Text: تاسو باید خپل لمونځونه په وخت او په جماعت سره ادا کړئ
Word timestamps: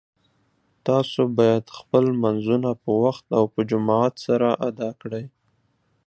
تاسو 0.87 1.21
باید 1.37 1.65
خپل 1.77 2.03
لمونځونه 2.13 2.69
په 2.81 2.91
وخت 3.03 3.25
او 3.37 3.43
په 3.53 3.61
جماعت 3.71 4.13
سره 4.25 4.47
ادا 4.67 4.89
کړئ 5.01 5.25